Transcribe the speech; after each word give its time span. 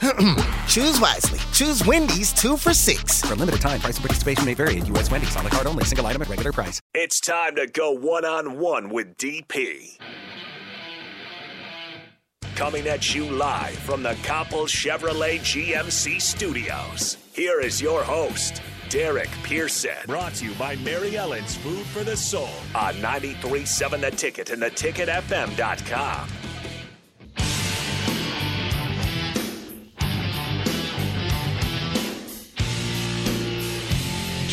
Choose 0.68 1.00
wisely. 1.00 1.38
Choose 1.52 1.84
Wendy's 1.84 2.32
two 2.32 2.56
for 2.56 2.72
six. 2.74 3.22
For 3.22 3.34
a 3.34 3.36
limited 3.36 3.60
time, 3.60 3.80
price 3.80 3.96
and 3.96 4.04
participation 4.04 4.44
may 4.44 4.54
vary 4.54 4.78
at 4.78 4.86
U.S. 4.88 5.10
Wendy's 5.10 5.36
on 5.36 5.44
the 5.44 5.50
card 5.50 5.66
only, 5.66 5.84
single 5.84 6.06
item 6.06 6.22
at 6.22 6.28
regular 6.28 6.52
price. 6.52 6.80
It's 6.94 7.20
time 7.20 7.56
to 7.56 7.66
go 7.66 7.90
one 7.92 8.24
on 8.24 8.58
one 8.58 8.90
with 8.90 9.16
DP. 9.16 9.98
Coming 12.56 12.86
at 12.88 13.14
you 13.14 13.26
live 13.26 13.76
from 13.78 14.02
the 14.02 14.14
Copple 14.22 14.66
Chevrolet 14.66 15.38
GMC 15.40 16.20
studios. 16.22 17.18
Here 17.34 17.60
is 17.60 17.82
your 17.82 18.02
host, 18.02 18.62
Derek 18.88 19.28
Pearson. 19.42 19.96
Brought 20.06 20.34
to 20.36 20.46
you 20.46 20.54
by 20.54 20.76
Mary 20.76 21.16
Ellen's 21.18 21.54
Food 21.56 21.84
for 21.86 22.02
the 22.02 22.16
Soul. 22.16 22.48
On 22.74 22.94
93.7 22.94 24.00
The 24.00 24.10
Ticket 24.10 24.50
and 24.50 24.62
theticketfm.com. 24.62 26.28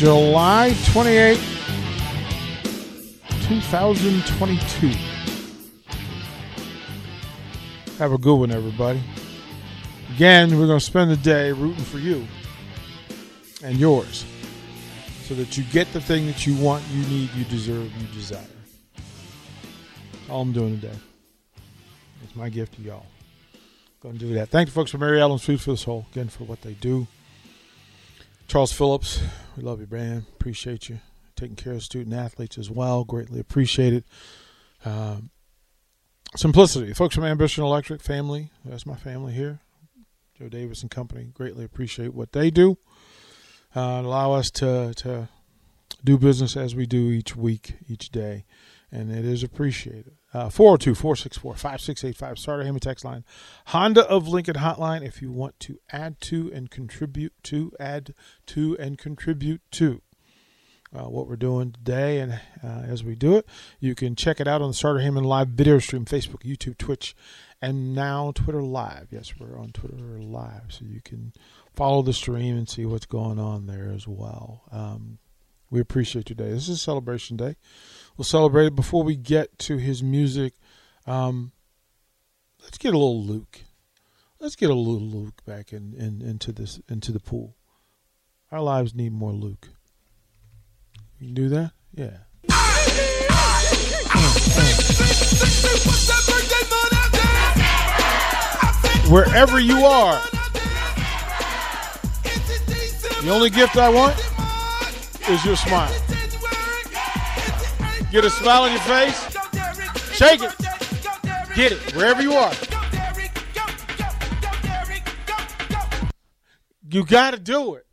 July 0.04 0.76
28, 0.88 1.40
2022. 3.48 4.88
Have 8.00 8.12
a 8.12 8.18
good 8.18 8.36
one, 8.36 8.52
everybody. 8.52 9.02
Again, 10.14 10.60
we're 10.60 10.68
going 10.68 10.80
to 10.80 10.86
spend 10.86 11.10
the 11.10 11.16
day 11.16 11.54
rooting 11.54 11.86
for 11.86 12.00
you 12.00 12.28
and 13.64 13.78
yours 13.78 14.26
so 15.22 15.36
that 15.36 15.58
you 15.58 15.64
get 15.72 15.94
the 15.94 16.02
thing 16.02 16.26
that 16.26 16.46
you 16.46 16.58
want, 16.58 16.84
you 16.92 17.06
need, 17.08 17.30
you 17.34 17.46
deserve, 17.46 17.90
you 17.98 18.08
desire. 18.08 18.42
All 20.30 20.42
I'm 20.42 20.52
doing 20.52 20.82
today. 20.82 21.00
It's 22.26 22.36
my 22.36 22.50
gift 22.50 22.74
to 22.76 22.82
y'all. 22.82 23.06
Going 24.02 24.16
to 24.16 24.20
do 24.20 24.34
that. 24.34 24.50
Thank 24.50 24.68
you, 24.68 24.74
folks, 24.74 24.92
for 24.92 24.98
Mary 24.98 25.22
Ellen's 25.22 25.46
Food 25.46 25.62
for 25.62 25.72
this 25.72 25.86
whole, 25.86 26.08
again, 26.12 26.28
for 26.28 26.44
what 26.44 26.62
they 26.62 26.74
do. 26.74 27.08
Charles 28.50 28.74
Phillips, 28.74 29.22
we 29.56 29.64
love 29.64 29.80
you, 29.80 29.88
man. 29.90 30.26
Appreciate 30.34 30.90
you 30.90 31.00
taking 31.36 31.56
care 31.56 31.74
of 31.74 31.84
student 31.84 32.16
athletes 32.16 32.58
as 32.58 32.70
well. 32.70 33.04
Greatly 33.04 33.40
appreciate 33.40 33.94
it. 33.94 34.06
Um, 34.86 35.32
simplicity, 36.36 36.94
folks 36.94 37.16
from 37.16 37.26
Ambition 37.26 37.64
Electric 37.64 38.02
family. 38.02 38.52
That's 38.66 38.86
my 38.86 38.96
family 38.96 39.34
here. 39.34 39.60
Joe 40.38 40.50
Davis 40.50 40.82
and 40.82 40.92
company. 40.92 41.32
Greatly 41.34 41.64
appreciate 41.64 42.14
what 42.14 42.32
they 42.32 42.50
do. 42.50 42.78
Uh, 43.76 44.02
allow 44.04 44.34
us 44.34 44.52
to 44.52 44.94
to 44.98 45.30
do 46.04 46.18
business 46.18 46.58
as 46.58 46.76
we 46.76 46.86
do 46.86 47.10
each 47.12 47.36
week, 47.36 47.76
each 47.88 48.10
day, 48.10 48.46
and 48.92 49.12
it 49.12 49.26
is 49.26 49.44
appreciated. 49.44 50.16
402 50.34 50.96
464 50.96 51.54
5685, 51.54 52.40
Sartor 52.40 52.64
Hamann 52.64 52.80
text 52.80 53.06
line. 53.06 53.24
Honda 53.68 54.08
of 54.10 54.28
Lincoln 54.28 54.56
hotline 54.56 55.06
if 55.06 55.22
you 55.22 55.32
want 55.32 55.60
to 55.62 55.80
add 55.92 56.20
to 56.22 56.52
and 56.52 56.72
contribute 56.72 57.34
to, 57.44 57.72
add 57.80 58.16
to 58.48 58.76
and 58.80 58.98
contribute 58.98 59.62
to. 59.72 60.02
Uh, 60.96 61.10
what 61.10 61.28
we're 61.28 61.36
doing 61.36 61.72
today, 61.72 62.20
and 62.20 62.34
uh, 62.64 62.84
as 62.88 63.04
we 63.04 63.16
do 63.16 63.36
it, 63.36 63.48
you 63.80 63.96
can 63.96 64.16
check 64.16 64.40
it 64.40 64.48
out 64.48 64.62
on 64.62 64.68
the 64.68 64.74
Sartor 64.76 65.00
Hamann 65.00 65.24
live 65.24 65.48
video 65.48 65.80
stream, 65.80 66.06
Facebook, 66.06 66.44
YouTube, 66.44 66.78
Twitch, 66.78 67.16
and 67.64 67.96
now 67.96 68.32
Twitter 68.32 68.62
Live. 68.62 69.08
Yes, 69.10 69.34
we're 69.40 69.58
on 69.58 69.72
Twitter 69.72 70.20
Live, 70.20 70.66
so 70.70 70.86
you 70.86 71.02
can 71.02 71.34
follow 71.74 72.04
the 72.04 72.14
stream 72.14 72.58
and 72.58 72.70
see 72.70 72.86
what's 72.86 73.08
going 73.08 73.40
on 73.40 73.66
there 73.66 73.92
as 73.92 74.08
well. 74.08 74.64
Um, 74.72 75.18
we 75.72 75.80
appreciate 75.80 76.30
your 76.30 76.36
day. 76.36 76.52
This 76.52 76.70
is 76.70 76.82
celebration 76.84 77.38
day. 77.38 77.56
We'll 78.18 78.26
celebrate 78.26 78.68
it 78.68 78.76
before 78.76 79.04
we 79.04 79.16
get 79.16 79.58
to 79.60 79.78
his 79.78 80.04
music. 80.04 80.54
Um, 81.08 81.52
let's 82.62 82.78
get 82.78 82.94
a 82.94 82.98
little 82.98 83.24
Luke. 83.24 83.62
Let's 84.40 84.56
get 84.56 84.70
a 84.70 84.76
little 84.76 85.08
Luke 85.08 85.44
back 85.46 85.74
in, 85.74 85.94
in 85.94 86.22
into 86.22 86.52
this 86.52 86.80
into 86.90 87.12
the 87.12 87.20
pool. 87.20 87.56
Our 88.52 88.62
lives 88.62 88.94
need 88.94 89.14
more 89.14 89.32
Luke. 89.32 89.70
You 91.20 91.28
can 91.28 91.34
do 91.34 91.50
that? 91.50 91.72
Yeah. 91.94 92.18
Wherever 99.10 99.60
you 99.60 99.86
are, 99.86 100.22
the 103.22 103.30
only 103.30 103.50
gift 103.50 103.78
I 103.78 103.90
want 103.90 104.18
is 105.30 105.46
your 105.46 105.56
smile. 105.56 106.03
Get 108.14 108.26
a 108.26 108.30
smile 108.30 108.62
on 108.62 108.72
your 108.72 108.80
face. 108.82 109.20
Shake 110.14 110.44
it. 110.44 110.56
Get 111.56 111.72
it 111.72 111.96
wherever 111.96 112.22
you 112.22 112.34
are. 112.34 112.54
You 116.88 117.06
got 117.06 117.32
to 117.32 117.40
do 117.40 117.74
it. 117.74 117.88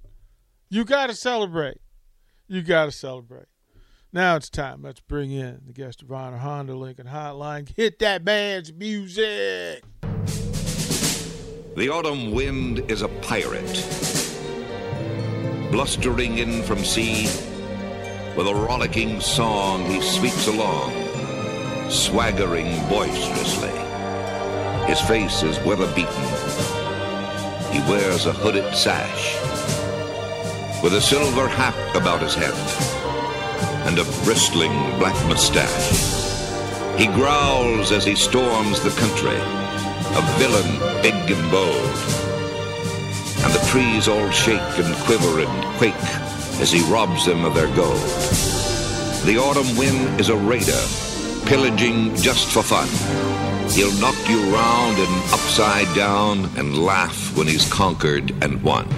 You 0.69 0.85
got 0.85 1.07
to 1.07 1.15
celebrate. 1.15 1.79
You 2.49 2.61
got 2.61 2.85
to 2.85 2.93
celebrate. 2.93 3.47
Now 4.13 4.37
it's 4.37 4.51
time. 4.51 4.83
Let's 4.83 5.01
bring 5.01 5.31
in 5.31 5.63
the 5.67 5.73
guest 5.73 6.03
of 6.03 6.13
honor, 6.13 6.37
Honda 6.37 6.75
Lincoln 6.75 7.07
Hotline. 7.07 7.75
Hit 7.75 7.99
that 8.01 8.23
band's 8.23 8.75
music. 8.75 9.83
The 11.77 11.89
autumn 11.91 12.33
wind 12.33 12.81
is 12.91 13.01
a 13.01 13.09
pirate, 13.09 13.65
blustering 15.73 16.37
in 16.37 16.63
from 16.65 16.85
sea. 16.85 17.50
With 18.37 18.47
a 18.47 18.55
rollicking 18.55 19.21
song, 19.21 19.85
he 19.87 20.01
sweeps 20.01 20.47
along, 20.47 20.93
swaggering 21.91 22.89
boisterously. 22.89 23.73
His 24.87 25.01
face 25.01 25.43
is 25.43 25.59
weather 25.65 25.93
beaten. 25.95 26.29
He 27.73 27.81
wears 27.91 28.27
a 28.27 28.33
hooded 28.33 28.73
sash, 28.73 29.35
with 30.81 30.95
a 30.95 31.01
silver 31.01 31.49
hat 31.49 31.75
about 31.97 32.23
his 32.23 32.35
head, 32.35 32.55
and 33.89 33.99
a 33.99 34.05
bristling 34.25 34.73
black 35.01 35.17
mustache. 35.27 36.21
He 36.97 37.09
growls 37.09 37.91
as 37.91 38.05
he 38.05 38.15
storms 38.15 38.81
the 38.81 38.91
country, 38.91 39.41
a 40.15 40.23
villain 40.39 41.03
big 41.03 41.37
and 41.37 41.51
bold. 41.51 41.97
And 43.43 43.53
the 43.53 43.67
trees 43.71 44.07
all 44.07 44.31
shake 44.31 44.79
and 44.79 44.95
quiver 45.05 45.41
and 45.41 45.79
quake 45.79 46.30
as 46.61 46.71
he 46.71 46.83
robs 46.93 47.25
them 47.25 47.45
of 47.45 47.55
their 47.55 47.75
gold. 47.75 48.01
The 49.25 49.39
autumn 49.39 49.77
wind 49.77 50.21
is 50.21 50.29
a 50.29 50.37
raider, 50.37 50.81
pillaging 51.47 52.15
just 52.17 52.49
for 52.53 52.63
fun. 52.63 52.89
He'll 53.71 53.95
knock 54.01 54.17
you 54.29 54.41
round 54.53 54.99
and 54.99 55.33
upside 55.33 55.95
down 55.95 56.45
and 56.59 56.79
laugh 56.79 57.37
when 57.37 57.47
he's 57.47 57.71
conquered 57.73 58.31
and 58.43 58.63
won. 58.63 58.89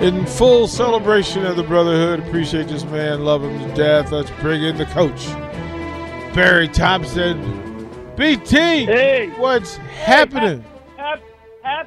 In 0.00 0.26
full 0.26 0.68
celebration 0.68 1.44
of 1.44 1.56
the 1.56 1.64
Brotherhood, 1.64 2.20
appreciate 2.20 2.68
this 2.68 2.84
man, 2.84 3.24
love 3.24 3.42
him 3.42 3.58
to 3.58 3.74
death. 3.74 4.12
Let's 4.12 4.30
bring 4.40 4.62
in 4.62 4.76
the 4.76 4.86
coach, 4.86 5.26
Barry 6.38 6.68
Thompson. 6.68 7.36
BT, 8.14 8.84
Hey. 8.84 9.28
what's 9.38 9.74
happening? 9.76 10.64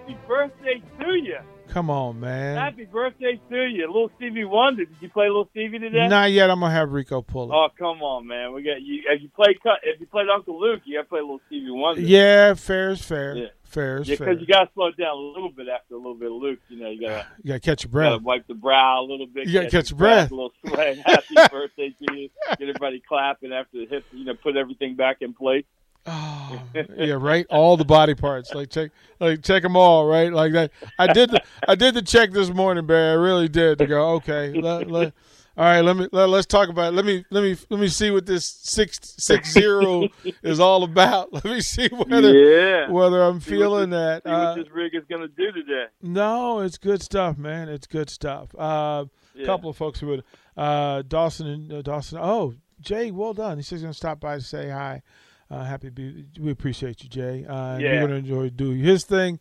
Happy, 0.01 0.17
birthday 0.27 0.81
to 0.99 1.13
you. 1.15 1.37
Come 1.69 1.89
on, 1.89 2.19
man. 2.19 2.57
Happy 2.57 2.83
birthday 2.85 3.39
to 3.49 3.55
you. 3.65 3.87
Little 3.87 4.11
Stevie 4.17 4.43
Wonder. 4.43 4.83
Did 4.85 4.95
you 4.99 5.09
play 5.09 5.27
Little 5.27 5.47
Stevie 5.51 5.79
today? 5.79 6.07
Not 6.09 6.31
yet. 6.31 6.49
I'm 6.49 6.59
gonna 6.59 6.73
have 6.73 6.91
Rico 6.91 7.21
pull 7.21 7.51
it. 7.51 7.55
Oh, 7.55 7.69
come 7.79 8.01
on, 8.01 8.27
man. 8.27 8.53
We 8.53 8.61
got 8.63 8.81
you. 8.81 9.03
If 9.09 9.21
you 9.21 9.29
played, 9.29 9.57
if 9.83 9.99
you 10.01 10.05
played 10.07 10.27
Uncle 10.27 10.59
Luke, 10.59 10.81
you 10.85 10.97
got 10.97 11.03
to 11.03 11.07
play 11.09 11.21
Little 11.21 11.39
Stevie 11.47 11.71
Wonder. 11.71 12.01
yeah, 12.01 12.53
fair 12.55 12.89
is 12.91 13.01
fair. 13.01 13.37
Yeah. 13.37 13.45
Fair 13.63 13.99
is 13.99 14.09
Yeah, 14.09 14.17
fair. 14.17 14.27
because 14.35 14.41
you 14.41 14.47
got 14.47 14.65
to 14.65 14.69
slow 14.73 14.87
it 14.87 14.97
down 14.97 15.15
a 15.15 15.19
little 15.19 15.49
bit 15.49 15.67
after 15.69 15.93
a 15.93 15.97
little 15.97 16.15
bit 16.15 16.29
of 16.29 16.37
Luke. 16.37 16.59
You 16.67 16.81
know, 16.81 16.89
you 16.89 16.99
got 17.07 17.21
to 17.21 17.27
You 17.43 17.47
gotta 17.49 17.59
catch 17.61 17.83
your 17.85 17.91
breath. 17.91 18.21
wipe 18.21 18.47
the 18.47 18.53
brow 18.53 19.01
a 19.01 19.05
little 19.07 19.27
bit. 19.27 19.47
You 19.47 19.53
gotta 19.53 19.69
catch 19.69 19.91
your 19.91 19.97
breath. 19.97 20.29
A 20.31 20.35
little 20.35 20.51
sweat. 20.67 20.97
Happy 21.05 21.35
birthday 21.51 21.95
to 22.05 22.13
you. 22.17 22.29
Get 22.49 22.61
everybody 22.67 23.01
clapping 23.07 23.53
after 23.53 23.77
the 23.77 23.85
hip. 23.85 24.03
You 24.11 24.25
know, 24.25 24.33
put 24.33 24.57
everything 24.57 24.95
back 24.95 25.17
in 25.21 25.33
place. 25.33 25.63
Oh, 26.07 26.61
yeah, 26.97 27.13
right. 27.13 27.45
All 27.49 27.77
the 27.77 27.85
body 27.85 28.15
parts, 28.15 28.53
like 28.53 28.69
check, 28.69 28.91
like 29.19 29.43
check 29.43 29.61
them 29.63 29.75
all, 29.75 30.05
right? 30.07 30.33
Like 30.33 30.51
that. 30.53 30.71
I 30.97 31.13
did 31.13 31.29
the, 31.29 31.43
I 31.67 31.75
did 31.75 31.93
the 31.93 32.01
check 32.01 32.31
this 32.31 32.49
morning, 32.49 32.85
Barry. 32.87 33.11
I 33.11 33.13
really 33.13 33.47
did. 33.47 33.77
To 33.77 33.85
go, 33.85 34.09
okay, 34.15 34.51
let, 34.53 34.89
let, 34.89 35.13
All 35.57 35.65
right, 35.65 35.81
let 35.81 35.95
me 35.97 36.07
let, 36.11 36.29
us 36.29 36.45
talk 36.47 36.69
about. 36.69 36.93
It. 36.93 36.95
Let 36.95 37.05
me 37.05 37.23
let 37.29 37.43
me 37.43 37.55
let 37.69 37.79
me 37.79 37.87
see 37.87 38.09
what 38.09 38.25
this 38.25 38.45
six 38.45 38.99
six 39.19 39.51
zero 39.51 40.07
is 40.41 40.59
all 40.59 40.83
about. 40.83 41.31
Let 41.33 41.45
me 41.45 41.61
see 41.61 41.87
whether 41.89 42.33
yeah. 42.33 42.89
whether 42.89 43.21
I'm 43.21 43.39
See 43.41 43.51
feeling 43.51 43.91
what 43.91 44.21
this, 44.23 44.23
that. 44.23 44.23
See 44.23 44.31
what 44.31 44.39
Uh, 44.47 44.55
this 44.55 44.71
rig 44.71 44.95
is 44.95 45.03
going 45.09 45.21
to 45.21 45.27
do 45.27 45.51
today. 45.51 45.85
no, 46.01 46.61
it's 46.61 46.77
good 46.79 47.03
stuff, 47.03 47.37
man. 47.37 47.69
It's 47.69 47.85
good 47.85 48.09
stuff. 48.09 48.55
Uh, 48.57 49.05
Yeah. 49.35 49.43
A 49.43 49.45
couple 49.45 49.69
of 49.69 49.77
folks 49.77 49.99
who 49.99 50.07
would 50.07 50.23
uh, 50.57 51.03
Dawson 51.03 51.47
and 51.47 51.71
uh, 51.73 51.81
Dawson. 51.83 52.17
Oh, 52.19 52.55
Jay, 52.79 53.11
well 53.11 53.33
done. 53.33 53.57
He 53.57 53.63
says 53.63 53.79
he's 53.79 53.81
gonna 53.83 53.93
stop 53.93 54.19
by 54.19 54.35
to 54.35 54.41
say 54.41 54.69
hi. 54.69 55.03
Uh, 55.51 55.63
happy 55.65 55.87
to 55.87 55.91
be. 55.91 56.25
We 56.39 56.49
appreciate 56.51 57.03
you, 57.03 57.09
Jay. 57.09 57.45
Uh, 57.45 57.77
Yeah. 57.77 57.91
You're 57.93 58.01
gonna 58.07 58.19
enjoy 58.19 58.49
doing 58.49 58.79
his 58.79 59.03
thing. 59.03 59.39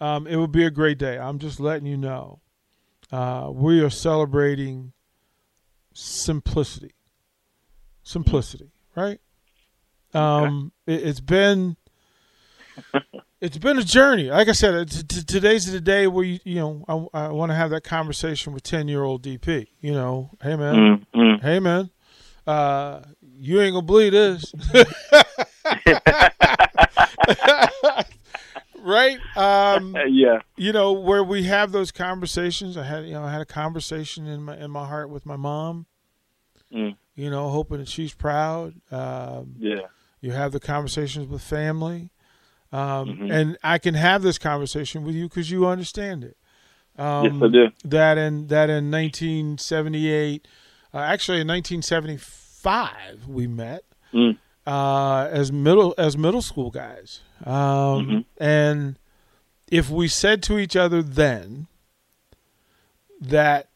Um, 0.00 0.26
it 0.28 0.36
will 0.36 0.46
be 0.46 0.64
a 0.64 0.70
great 0.70 0.98
day. 0.98 1.18
I'm 1.18 1.38
just 1.40 1.58
letting 1.58 1.86
you 1.86 1.96
know. 1.96 2.40
Uh, 3.10 3.50
we 3.52 3.80
are 3.82 3.90
celebrating 3.90 4.92
simplicity. 5.92 6.92
Simplicity, 8.02 8.70
right? 8.94 9.20
Um, 10.14 10.72
it, 10.86 11.02
it's 11.06 11.20
been 11.20 11.76
it's 13.40 13.58
been 13.58 13.78
a 13.78 13.82
journey. 13.84 14.30
Like 14.30 14.48
I 14.48 14.52
said, 14.52 14.74
it's, 14.74 15.02
t- 15.02 15.22
today's 15.22 15.70
the 15.70 15.80
day 15.80 16.06
where 16.06 16.24
you 16.24 16.38
you 16.44 16.54
know 16.56 17.08
I, 17.12 17.24
I 17.24 17.28
want 17.28 17.50
to 17.50 17.56
have 17.56 17.70
that 17.70 17.84
conversation 17.84 18.52
with 18.52 18.62
ten 18.62 18.88
year 18.88 19.02
old 19.02 19.22
DP. 19.22 19.66
You 19.80 19.92
know, 19.92 20.30
hey 20.42 20.56
man, 20.56 21.06
Mm, 21.14 21.40
hey 21.42 21.58
man, 21.58 21.90
uh, 22.46 23.02
you 23.38 23.60
ain't 23.60 23.74
gonna 23.74 23.84
believe 23.86 24.12
this, 24.12 24.54
right? 28.80 29.18
Um, 29.36 29.96
yeah. 30.08 30.40
you 30.56 30.72
know 30.72 30.92
where 30.92 31.24
we 31.24 31.44
have 31.44 31.72
those 31.72 31.90
conversations. 31.90 32.76
I 32.76 32.84
had 32.84 33.06
you 33.06 33.12
know 33.12 33.24
I 33.24 33.32
had 33.32 33.40
a 33.40 33.46
conversation 33.46 34.26
in 34.26 34.42
my 34.42 34.56
in 34.56 34.70
my 34.70 34.86
heart 34.86 35.10
with 35.10 35.26
my 35.26 35.36
mom. 35.36 35.86
Mm. 36.72 36.96
You 37.14 37.30
know, 37.30 37.48
hoping 37.48 37.78
that 37.78 37.88
she's 37.88 38.14
proud. 38.14 38.74
Um, 38.92 39.56
Yeah. 39.58 39.86
you 40.20 40.32
have 40.32 40.52
the 40.52 40.60
conversations 40.60 41.28
with 41.28 41.42
family, 41.42 42.10
um, 42.72 43.16
Mhm. 43.16 43.32
and 43.32 43.58
I 43.62 43.78
can 43.78 43.94
have 43.94 44.22
this 44.22 44.38
conversation 44.38 45.04
with 45.04 45.14
you 45.14 45.28
because 45.28 45.50
you 45.50 45.66
understand 45.66 46.24
it. 46.24 46.36
Um, 46.98 47.40
yes, 47.40 47.42
I 47.42 47.48
do. 47.48 47.68
That 47.84 48.18
in 48.18 48.48
that 48.48 48.70
in 48.70 48.90
1978, 48.90 50.46
uh, 50.92 50.98
actually 50.98 51.40
in 51.40 51.46
1975, 51.46 53.28
we 53.28 53.46
met 53.46 53.84
Mm. 54.12 54.36
Uh, 54.68 55.28
as 55.30 55.50
middle 55.50 55.94
as 55.96 56.16
middle 56.18 56.42
school 56.42 56.70
guys, 56.70 57.20
um, 57.46 57.54
Mhm. 58.06 58.24
and 58.38 58.98
if 59.70 59.88
we 59.90 60.08
said 60.08 60.42
to 60.44 60.58
each 60.58 60.76
other 60.76 61.02
then 61.02 61.66
that 63.20 63.68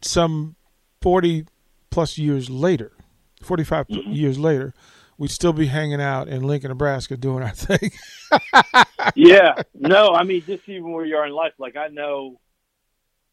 some 0.00 0.56
40 1.00 1.46
plus 1.90 2.18
years 2.18 2.50
later, 2.50 2.92
45 3.42 3.88
pl- 3.88 4.02
Mhm. 4.02 4.14
years 4.16 4.38
later, 4.38 4.74
we'd 5.16 5.30
still 5.30 5.52
be 5.52 5.66
hanging 5.66 6.00
out 6.00 6.28
in 6.28 6.42
Lincoln, 6.42 6.68
Nebraska 6.70 7.16
doing 7.16 7.42
our 7.42 7.50
thing. 7.54 7.90
yeah. 9.14 9.62
No, 9.74 10.12
I 10.12 10.24
mean, 10.24 10.42
just 10.46 10.68
even 10.68 10.92
where 10.92 11.04
you 11.04 11.16
are 11.16 11.26
in 11.26 11.32
life, 11.32 11.52
like 11.58 11.76
I 11.76 11.88
know, 11.88 12.40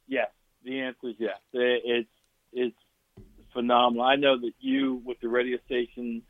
yes, 0.07 0.29
the 0.63 0.79
answer 0.81 1.09
is 1.09 1.15
yes. 1.19 1.39
It, 1.53 1.81
it's 1.85 2.09
it's 2.53 2.77
phenomenal. 3.53 4.03
I 4.05 4.15
know 4.15 4.37
that 4.39 4.53
you 4.59 5.01
with 5.03 5.19
the 5.21 5.27
radio 5.27 5.57
station, 5.65 6.21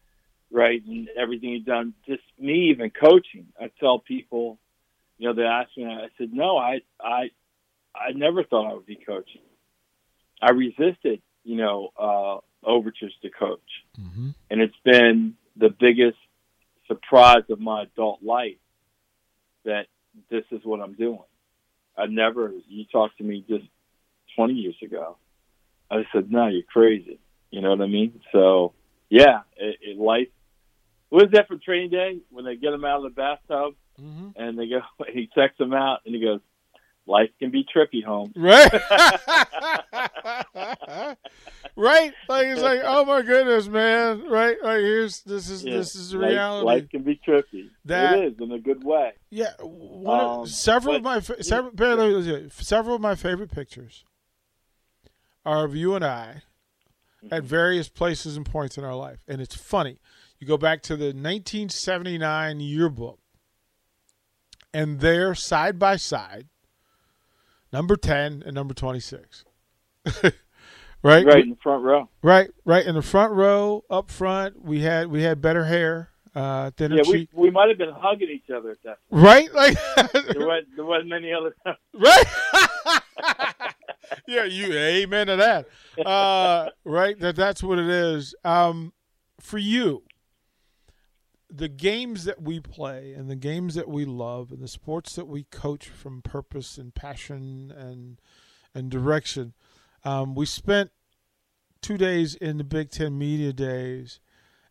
right, 0.51 0.81
and 0.85 1.09
everything 1.17 1.49
you've 1.49 1.65
done. 1.65 1.93
Just 2.07 2.23
me 2.39 2.69
even 2.71 2.89
coaching, 2.89 3.47
I 3.59 3.71
tell 3.79 3.99
people, 3.99 4.57
you 5.17 5.27
know, 5.27 5.33
they 5.35 5.43
ask 5.43 5.69
me, 5.77 5.85
I 5.85 6.07
said, 6.17 6.31
no, 6.33 6.57
I 6.57 6.81
I 6.99 7.29
I 7.95 8.11
never 8.13 8.43
thought 8.43 8.69
I 8.69 8.73
would 8.73 8.85
be 8.85 8.97
coaching. 8.97 9.41
I 10.41 10.51
resisted, 10.51 11.21
you 11.43 11.55
know, 11.55 11.89
uh, 11.97 12.37
overtures 12.67 13.13
to 13.21 13.29
coach 13.29 13.59
mm-hmm. 13.99 14.29
and 14.49 14.61
it's 14.61 14.75
been 14.83 15.35
the 15.55 15.69
biggest 15.69 16.17
surprise 16.87 17.43
of 17.49 17.59
my 17.59 17.83
adult 17.83 18.21
life 18.23 18.57
that 19.63 19.87
this 20.29 20.43
is 20.51 20.61
what 20.63 20.81
I'm 20.81 20.93
doing. 20.93 21.19
I 21.97 22.07
never, 22.07 22.51
you 22.67 22.85
talked 22.91 23.17
to 23.19 23.23
me 23.23 23.43
just 23.47 23.65
20 24.35 24.53
years 24.53 24.75
ago. 24.83 25.17
I 25.89 26.03
said, 26.13 26.31
no, 26.31 26.47
you're 26.47 26.63
crazy. 26.63 27.19
You 27.51 27.61
know 27.61 27.69
what 27.69 27.81
I 27.81 27.87
mean? 27.87 28.21
So, 28.31 28.73
yeah, 29.09 29.41
it, 29.55 29.77
it, 29.81 29.97
life. 29.97 30.27
What 31.09 31.25
is 31.25 31.31
that 31.31 31.47
for 31.47 31.57
training 31.57 31.91
day 31.91 32.19
when 32.29 32.45
they 32.45 32.55
get 32.55 32.73
him 32.73 32.85
out 32.85 32.97
of 32.97 33.03
the 33.03 33.09
bathtub 33.09 33.75
Mm-hmm. 34.01 34.27
and 34.35 34.59
they 34.59 34.67
go, 34.67 34.81
he 35.13 35.29
checks 35.33 35.57
him 35.57 35.73
out 35.73 35.99
and 36.05 36.13
he 36.13 36.19
goes, 36.21 36.41
life 37.07 37.29
can 37.39 37.49
be 37.51 37.63
tricky, 37.71 38.01
home. 38.01 38.33
Right. 38.35 38.69
right. 41.77 42.13
Like 42.27 42.47
it's 42.47 42.61
like, 42.61 42.79
oh 42.83 43.05
my 43.05 43.21
goodness, 43.21 43.67
man. 43.67 44.27
Right. 44.27 44.57
Like 44.61 44.79
here's 44.79 45.21
this 45.21 45.49
is 45.49 45.63
Yeah. 45.63 45.77
this 45.77 45.95
is 45.95 46.11
the 46.11 46.19
Life- 46.19 46.29
reality. 46.29 46.65
Life, 46.65 46.89
can 46.89 47.03
be 47.03 47.15
tricky. 47.23 47.69
That- 47.85 48.17
it 48.19 48.33
is 48.33 48.39
in 48.41 48.51
a 48.51 48.59
good 48.59 48.83
way. 48.83 49.13
Yeah, 49.29 49.53
one 49.61 50.19
of- 50.19 50.39
Um, 50.41 50.47
several 50.47 50.95
of 50.95 51.03
my 51.03 51.19
several, 51.19 51.71
barely- 51.73 52.13
let 52.13 52.23
me 52.25 52.31
tell 52.31 52.41
you, 52.41 52.49
several 52.49 52.95
of 52.95 53.01
my 53.01 53.15
favorite 53.15 53.51
pictures 53.51 54.03
are 55.45 55.65
of 55.65 55.75
you 55.75 55.95
and 55.95 56.03
I 56.03 56.41
at 57.23 57.29
Mm-hmm. 57.41 57.45
various 57.47 57.89
places 57.89 58.37
and 58.37 58.45
points 58.45 58.77
in 58.77 58.83
our 58.83 58.95
life, 58.95 59.23
and 59.27 59.41
it's 59.41 59.55
funny. 59.55 59.99
You 60.45 60.49
go 60.49 60.57
back 60.57 60.83
to 60.83 60.95
the 60.95 61.05
1979 61.05 62.59
yearbook, 62.59 63.17
and 64.75 64.99
there, 64.99 65.33
side 65.33 65.79
by 65.79 65.95
side, 65.95 66.49
number 67.73 67.95
10 67.95 68.43
and 68.45 68.53
number 68.53 68.75
26. 68.75 69.43
right, 71.01 71.25
Right 71.25 71.43
in 71.43 71.49
the 71.49 71.57
front 71.63 71.83
row. 71.83 72.09
right, 72.21 72.51
right 72.63 72.85
in 72.85 72.93
the 72.93 73.01
front 73.01 73.33
row, 73.33 73.85
up 73.89 74.11
front. 74.11 74.63
We 74.63 74.81
had 74.81 75.07
we 75.07 75.23
had 75.23 75.41
better 75.41 75.65
hair, 75.65 76.11
uh, 76.35 76.69
thinner 76.77 76.97
Yeah, 76.97 77.03
we, 77.07 77.19
cheek. 77.21 77.29
we 77.33 77.49
might 77.49 77.69
have 77.69 77.79
been 77.79 77.95
hugging 77.97 78.29
each 78.29 78.51
other 78.55 78.69
at 78.69 78.83
that. 78.83 78.99
Right, 79.09 79.51
like 79.51 79.75
There 80.13 80.45
wasn't, 80.45 80.75
there 80.75 80.85
wasn't 80.85 81.09
many 81.09 81.33
other. 81.33 81.55
Right? 81.91 82.25
yeah, 84.27 84.43
you 84.43 84.71
amen 84.73 85.25
to 85.25 85.37
that. 85.37 86.05
Uh, 86.05 86.69
right? 86.83 87.19
That 87.19 87.35
that's 87.35 87.63
what 87.63 87.79
it 87.79 87.89
is. 87.89 88.35
Um, 88.43 88.93
for 89.39 89.57
you, 89.57 90.03
the 91.55 91.67
games 91.67 92.25
that 92.25 92.41
we 92.41 92.59
play 92.59 93.13
and 93.13 93.29
the 93.29 93.35
games 93.35 93.75
that 93.75 93.87
we 93.87 94.05
love 94.05 94.51
and 94.51 94.61
the 94.61 94.67
sports 94.67 95.15
that 95.15 95.27
we 95.27 95.43
coach 95.43 95.87
from 95.87 96.21
purpose 96.21 96.77
and 96.77 96.93
passion 96.93 97.71
and 97.75 98.19
and 98.73 98.91
direction. 98.91 99.53
Um, 100.03 100.35
we 100.35 100.45
spent 100.45 100.91
two 101.81 101.97
days 101.97 102.35
in 102.35 102.57
the 102.57 102.63
Big 102.63 102.91
Ten 102.91 103.17
Media 103.17 103.53
Days, 103.53 104.19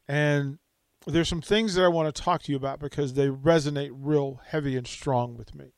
and 0.07 0.59
there's 1.07 1.29
some 1.29 1.43
things 1.43 1.75
that 1.75 1.85
I 1.85 1.89
want 1.89 2.15
to 2.15 2.23
talk 2.23 2.43
to 2.43 2.53
you 2.53 2.57
about 2.57 2.81
because 2.81 3.15
they 3.15 3.29
resonate 3.29 3.91
real 3.93 4.41
heavy 4.47 4.77
and 4.77 4.87
strong 4.87 5.37
with 5.37 5.55
me 5.55 5.73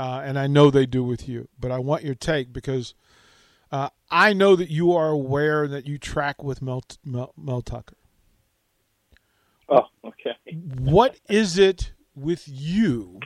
uh, 0.00 0.22
and 0.24 0.38
I 0.38 0.46
know 0.46 0.70
they 0.70 0.86
do 0.86 1.04
with 1.04 1.28
you. 1.28 1.48
But 1.58 1.70
I 1.70 1.78
want 1.78 2.04
your 2.04 2.14
take 2.14 2.54
because 2.54 2.94
uh, 3.70 3.90
I 4.10 4.32
know 4.32 4.56
that 4.56 4.70
you 4.70 4.94
are 4.94 5.10
aware 5.10 5.68
that 5.68 5.86
you 5.86 5.98
track 5.98 6.42
with 6.42 6.62
Mel, 6.62 6.82
Mel, 7.04 7.34
Mel 7.36 7.60
Tucker. 7.60 7.96
Oh, 9.72 9.86
okay. 10.04 10.34
What 10.80 11.20
is 11.28 11.56
it 11.56 11.92
with 12.16 12.48
you 12.48 13.20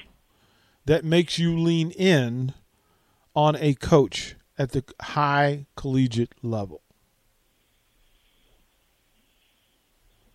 that 0.84 1.02
makes 1.02 1.38
you 1.38 1.58
lean 1.58 1.90
in 1.92 2.52
on 3.34 3.56
a 3.56 3.72
coach 3.74 4.36
at 4.58 4.72
the 4.72 4.84
high 5.00 5.64
collegiate 5.74 6.34
level? 6.42 6.82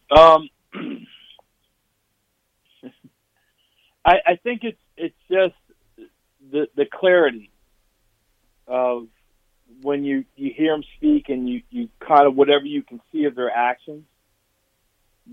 Um, 0.10 0.50
I, 4.04 4.16
I 4.25 4.36
think 4.42 4.63
it's 4.63 4.82
it's 4.98 5.16
just 5.30 5.54
the 6.51 6.68
the 6.75 6.86
clarity 6.92 7.51
of 8.68 9.08
when 9.84 10.04
you 10.04 10.25
you 10.36 10.51
hear 10.56 10.72
them 10.74 10.84
speak 10.98 11.30
and 11.30 11.48
you 11.48 11.62
you 11.70 11.89
kind 12.00 12.25
of 12.25 12.36
whatever 12.36 12.66
you 12.66 12.82
can 12.82 13.00
see 13.12 13.25
of 13.25 13.36
their 13.36 13.51
actions 13.51 14.06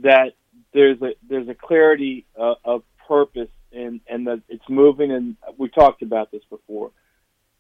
that 0.03 0.35
there's 0.77 1.01
a 1.01 1.15
there's 1.29 1.49
a 1.49 1.55
clarity 1.55 2.27
uh, 2.39 2.55
of 2.65 2.83
purpose 3.09 3.49
and 3.73 4.01
and 4.07 4.27
that 4.27 4.43
it's 4.49 4.69
moving 4.69 5.11
and 5.11 5.37
we 5.57 5.69
talked 5.69 6.03
about 6.03 6.31
this 6.31 6.43
before 6.51 6.91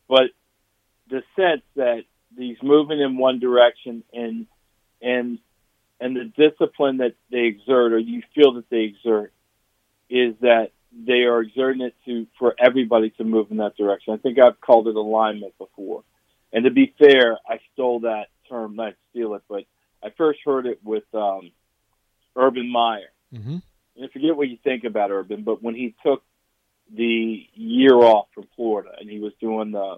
but 0.08 0.30
the 1.08 1.23
sense 1.35 1.62
that 1.76 2.04
he's 2.37 2.58
moving 2.62 3.00
in 3.00 3.16
one 3.16 3.40
direction 3.40 4.04
and 4.12 4.46
and 5.00 5.38
and 5.99 6.14
the 6.14 6.25
discipline 6.37 6.99
that 6.99 7.14
they 7.30 7.44
exert 7.44 7.92
or 7.92 7.99
you 7.99 8.23
feel 8.35 8.54
that 8.54 8.68
they 8.70 8.82
exert 8.82 9.32
is 10.11 10.35
that 10.40 10.73
they 10.92 11.25
are 11.25 11.40
exerting 11.40 11.82
it 11.82 11.94
to 12.04 12.26
for 12.38 12.54
everybody 12.58 13.11
to 13.11 13.25
move 13.25 13.50
in 13.50 13.58
that 13.58 13.76
direction. 13.76 14.14
I 14.14 14.18
think 14.18 14.38
I've 14.38 14.61
called 14.61 14.88
it 14.88 14.96
alignment 14.96 15.56
before. 15.58 16.04
And 16.52 16.64
to 16.64 16.70
be 16.70 16.94
fair, 16.99 17.38
I 17.49 17.61
stole 17.73 18.00
that 18.00 18.28
term, 18.49 18.76
not 18.76 18.94
steal 19.11 19.35
it, 19.35 19.42
but 19.49 19.64
I 20.02 20.11
first 20.16 20.40
heard 20.44 20.66
it 20.66 20.80
with 20.85 21.04
um, 21.12 21.50
Urban 22.37 22.71
Meyer. 22.71 23.12
Mm-hmm. 23.35 23.57
And 23.97 24.05
I 24.05 24.09
forget 24.12 24.37
what 24.37 24.49
you 24.49 24.59
think 24.62 24.85
about 24.85 25.11
Urban, 25.11 25.43
but 25.43 25.62
when 25.62 25.75
he 25.75 25.95
took 26.05 26.23
the 26.95 27.47
year 27.55 27.95
off 27.95 28.28
from 28.35 28.47
Florida 28.55 28.90
and 29.00 29.11
he 29.11 29.19
was 29.19 29.33
doing 29.40 29.73
the 29.73 29.97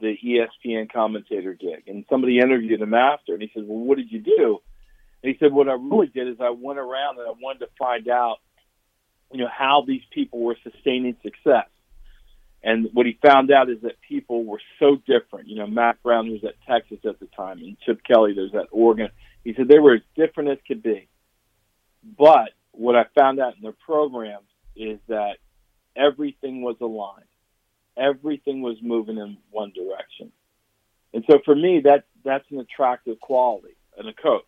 the 0.00 0.16
ESPN 0.24 0.92
commentator 0.92 1.54
gig, 1.54 1.84
and 1.86 2.04
somebody 2.10 2.38
interviewed 2.38 2.80
him 2.80 2.94
after, 2.94 3.32
and 3.32 3.40
he 3.40 3.50
said, 3.54 3.62
"Well, 3.66 3.78
what 3.78 3.96
did 3.96 4.10
you 4.10 4.20
do?" 4.20 4.60
And 5.22 5.32
he 5.32 5.38
said, 5.38 5.52
"What 5.52 5.68
I 5.68 5.74
really 5.74 6.08
did 6.08 6.28
is 6.28 6.40
I 6.40 6.50
went 6.50 6.78
around 6.78 7.18
and 7.18 7.28
I 7.28 7.32
wanted 7.40 7.60
to 7.60 7.68
find 7.78 8.08
out, 8.08 8.38
you 9.32 9.38
know, 9.38 9.48
how 9.48 9.84
these 9.86 10.02
people 10.10 10.40
were 10.40 10.56
sustaining 10.62 11.16
success." 11.22 11.68
And 12.62 12.88
what 12.92 13.06
he 13.06 13.18
found 13.22 13.52
out 13.52 13.68
is 13.70 13.82
that 13.82 14.00
people 14.00 14.44
were 14.44 14.60
so 14.78 14.96
different. 14.96 15.48
You 15.48 15.56
know, 15.56 15.66
Mack 15.66 16.02
Brown, 16.02 16.30
was 16.30 16.44
at 16.44 16.54
Texas 16.66 16.98
at 17.04 17.20
the 17.20 17.26
time, 17.26 17.58
and 17.58 17.78
Chip 17.80 18.02
Kelly, 18.02 18.32
was 18.32 18.54
at 18.54 18.68
Oregon. 18.72 19.10
He 19.44 19.54
said 19.54 19.68
they 19.68 19.78
were 19.78 19.94
as 19.94 20.02
different 20.16 20.48
as 20.50 20.58
could 20.66 20.82
be. 20.82 21.08
But 22.18 22.50
what 22.72 22.96
I 22.96 23.04
found 23.14 23.40
out 23.40 23.56
in 23.56 23.62
the 23.62 23.74
programs 23.86 24.48
is 24.76 24.98
that 25.08 25.38
everything 25.96 26.62
was 26.62 26.76
aligned. 26.80 27.24
Everything 27.96 28.60
was 28.60 28.76
moving 28.82 29.18
in 29.18 29.38
one 29.50 29.72
direction. 29.72 30.32
And 31.12 31.24
so 31.30 31.38
for 31.44 31.54
me, 31.54 31.82
that 31.84 32.04
that's 32.24 32.44
an 32.50 32.58
attractive 32.58 33.20
quality 33.20 33.76
in 33.98 34.08
a 34.08 34.12
coach, 34.12 34.42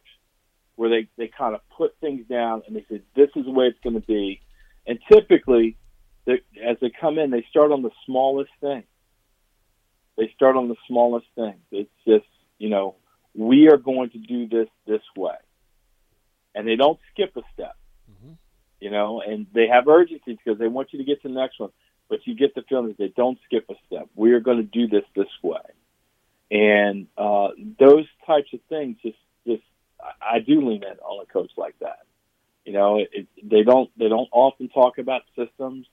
where 0.75 0.91
they, 0.91 1.09
they 1.17 1.29
kind 1.29 1.55
of 1.55 1.61
put 1.77 1.97
things 2.01 2.27
down 2.29 2.63
and 2.67 2.75
they 2.75 2.85
say, 2.91 3.03
this 3.15 3.29
is 3.37 3.45
the 3.45 3.53
way 3.53 3.67
it's 3.67 3.79
going 3.85 3.95
to 3.95 4.07
be. 4.07 4.41
And 4.87 4.99
typically, 5.11 5.77
as 6.27 6.77
they 6.81 6.91
come 7.01 7.19
in, 7.19 7.31
they 7.31 7.47
start 7.49 7.71
on 7.71 7.83
the 7.83 7.91
smallest 8.05 8.51
thing. 8.61 8.83
They 10.17 10.33
start 10.35 10.57
on 10.57 10.69
the 10.69 10.77
smallest 10.89 11.27
thing. 11.37 11.55
It's 11.71 11.91
just, 12.07 12.27
you 12.59 12.69
know, 12.69 12.97
we 13.35 13.69
are 13.69 13.77
going 13.77 14.11
to 14.11 14.19
do 14.19 14.49
this 14.49 14.69
this 14.87 15.03
way. 15.17 15.37
And 16.57 16.67
they 16.67 16.75
don't 16.75 16.99
skip 17.13 17.37
a 17.37 17.43
step, 17.53 17.77
mm-hmm. 18.11 18.33
you 18.81 18.91
know, 18.91 19.21
and 19.21 19.47
they 19.53 19.69
have 19.69 19.87
urgency 19.87 20.39
because 20.43 20.59
they 20.59 20.69
want 20.69 20.93
you 20.93 20.99
to 20.99 21.05
get 21.05 21.23
to 21.23 21.29
the 21.29 21.35
next 21.35 21.61
one. 21.61 21.71
But 22.09 22.27
you 22.27 22.35
get 22.35 22.55
the 22.55 22.63
feeling 22.63 22.89
that 22.89 22.99
they 22.99 23.13
don't 23.15 23.39
skip 23.45 23.67
a 23.69 23.75
step. 23.87 24.09
We 24.15 24.33
are 24.33 24.41
going 24.41 24.57
to 24.57 24.63
do 24.63 24.89
this 24.89 25.05
this 25.15 25.29
way. 25.43 25.61
And 26.51 27.07
uh, 27.19 27.49
those 27.79 28.07
types 28.27 28.49
of 28.55 28.61
things 28.69 28.97
just, 29.03 29.19
just, 29.47 29.63
I 30.01 30.39
do 30.39 30.67
lean 30.67 30.83
in 30.83 30.99
on 30.99 31.23
a 31.23 31.27
coach 31.31 31.51
like 31.57 31.79
that. 31.81 31.99
You 32.65 32.73
know, 32.73 32.99
it, 32.99 33.11
it, 33.13 33.27
they 33.43 33.63
don't 33.63 33.91
they 33.97 34.09
don't 34.09 34.29
often 34.33 34.69
talk 34.69 34.99
about 34.99 35.23
systems. 35.37 35.87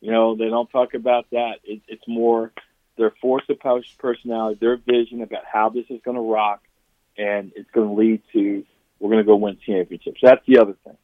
You 0.00 0.12
know, 0.12 0.36
they 0.36 0.48
don't 0.48 0.70
talk 0.70 0.94
about 0.94 1.26
that. 1.30 1.60
It, 1.64 1.80
it's 1.88 2.06
more 2.06 2.52
their 2.98 3.12
force 3.22 3.44
of 3.48 3.58
personality, 3.98 4.58
their 4.60 4.76
vision 4.76 5.22
about 5.22 5.44
how 5.50 5.70
this 5.70 5.86
is 5.88 6.00
going 6.04 6.16
to 6.16 6.22
rock, 6.22 6.60
and 7.16 7.52
it's 7.56 7.70
going 7.70 7.88
to 7.88 7.94
lead 7.94 8.22
to 8.34 8.64
we're 8.98 9.10
going 9.10 9.22
to 9.22 9.26
go 9.26 9.36
win 9.36 9.58
championships. 9.64 10.20
That's 10.22 10.44
the 10.46 10.58
other 10.58 10.74
thing. 10.84 10.96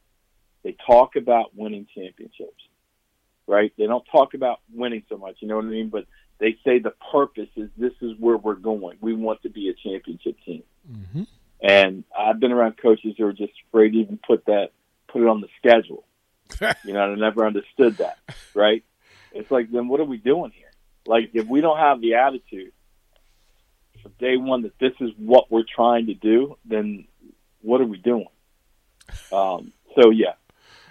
They 0.62 0.76
talk 0.86 1.16
about 1.16 1.54
winning 1.54 1.86
championships, 1.94 2.62
right? 3.46 3.72
They 3.76 3.86
don't 3.86 4.04
talk 4.10 4.34
about 4.34 4.60
winning 4.72 5.04
so 5.08 5.16
much, 5.16 5.36
you 5.40 5.48
know 5.48 5.56
what 5.56 5.66
I 5.66 5.68
mean? 5.68 5.90
But 5.90 6.06
they 6.38 6.56
say 6.64 6.78
the 6.78 6.94
purpose 7.12 7.48
is 7.56 7.70
this 7.76 7.92
is 8.00 8.12
where 8.18 8.36
we're 8.36 8.54
going. 8.54 8.98
We 9.00 9.14
want 9.14 9.42
to 9.42 9.50
be 9.50 9.68
a 9.68 9.74
championship 9.74 10.36
team. 10.44 10.62
Mm-hmm. 10.90 11.22
And 11.62 12.04
I've 12.18 12.40
been 12.40 12.52
around 12.52 12.76
coaches 12.78 13.14
who 13.16 13.26
are 13.26 13.32
just 13.32 13.52
afraid 13.68 13.90
to 13.90 13.98
even 13.98 14.18
put 14.26 14.46
that, 14.46 14.70
put 15.08 15.22
it 15.22 15.28
on 15.28 15.40
the 15.40 15.48
schedule. 15.58 16.04
you 16.84 16.92
know, 16.92 17.00
I 17.00 17.14
never 17.14 17.46
understood 17.46 17.98
that, 17.98 18.18
right? 18.54 18.84
It's 19.32 19.50
like, 19.50 19.70
then 19.70 19.88
what 19.88 20.00
are 20.00 20.04
we 20.04 20.18
doing 20.18 20.52
here? 20.54 20.70
Like, 21.06 21.30
if 21.34 21.46
we 21.46 21.60
don't 21.60 21.78
have 21.78 22.00
the 22.00 22.14
attitude 22.14 22.72
from 24.02 24.12
day 24.18 24.36
one 24.36 24.62
that 24.62 24.78
this 24.78 24.92
is 25.00 25.10
what 25.16 25.50
we're 25.50 25.64
trying 25.64 26.06
to 26.06 26.14
do, 26.14 26.56
then 26.64 27.06
what 27.64 27.80
are 27.80 27.86
we 27.86 27.98
doing? 27.98 28.28
Um, 29.32 29.72
so 29.96 30.10
yeah, 30.10 30.34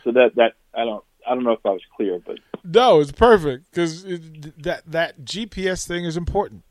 so 0.04 0.12
that 0.12 0.36
that 0.36 0.54
I 0.74 0.84
don't 0.86 1.04
I 1.26 1.36
don't 1.36 1.44
know 1.44 1.52
if 1.52 1.66
I 1.66 1.70
was 1.70 1.82
clear, 1.96 2.20
but 2.20 2.40
no, 2.64 3.00
it's 3.00 3.12
perfect 3.12 3.70
because 3.72 4.04
that 4.04 4.84
that 4.88 5.24
GPS 5.24 5.88
thing 5.88 6.06
is 6.06 6.18
important. 6.18 6.64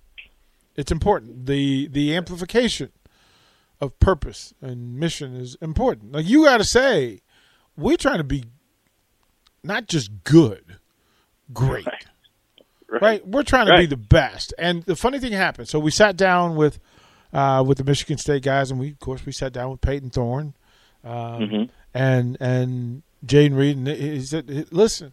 It's 0.77 0.93
important. 0.93 1.47
the 1.47 1.89
The 1.89 2.15
amplification 2.17 2.91
of 3.81 3.99
purpose 3.99 4.55
and 4.61 4.99
mission 4.99 5.35
is 5.35 5.57
important. 5.61 6.13
Like 6.13 6.27
you 6.27 6.45
got 6.45 6.59
to 6.59 6.65
say, 6.65 7.21
we're 7.77 7.97
trying 7.97 8.19
to 8.19 8.25
be 8.25 8.45
not 9.65 9.89
just 9.89 10.25
good, 10.25 10.79
great. 11.53 11.87
Right. 11.87 12.07
Right. 12.93 13.01
right? 13.01 13.27
We're 13.27 13.43
trying 13.43 13.65
to 13.69 13.73
right. 13.73 13.81
be 13.81 13.87
the 13.87 13.97
best. 13.97 14.53
And 14.59 14.83
the 14.83 14.95
funny 14.95 15.19
thing 15.19 15.33
happened. 15.33 15.67
So 15.67 15.79
we 15.79 15.91
sat 15.91 16.15
down 16.15 16.57
with 16.57 16.79
uh, 17.33 17.65
with 17.67 17.79
the 17.79 17.85
Michigan 17.85 18.19
State 18.19 18.43
guys, 18.43 18.71
and 18.71 18.79
we 18.79 18.91
of 18.91 18.99
course 19.01 19.25
we 19.25 19.33
sat 19.33 19.53
down 19.53 19.71
with 19.71 19.81
Payton 19.81 20.11
Thorne, 20.11 20.55
um, 21.05 21.13
mm-hmm. 21.15 21.63
and 21.95 22.37
and 22.41 23.03
Jayden 23.25 23.57
Reed, 23.57 23.77
and 23.77 23.89
he 23.89 24.21
said, 24.21 24.69
"Listen, 24.71 25.13